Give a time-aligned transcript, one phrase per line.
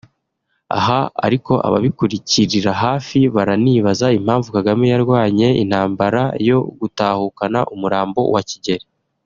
[0.77, 8.85] Aha ariko ababikurikirira hafi baranibaza impamvu Kagame yarwanye intambara yo gutahukana umurambo wa Kigeli